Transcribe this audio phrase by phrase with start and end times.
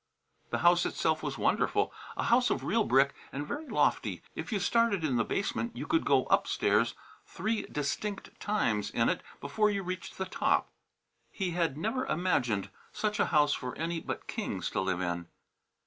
[0.49, 4.23] The house itself was wonderful: a house of real brick and very lofty.
[4.33, 6.95] If you started in the basement you could go "upstairs"
[7.27, 10.71] three distinct times in it before you reached the top.
[11.29, 15.27] He had never imagined such a house for any but kings to live in.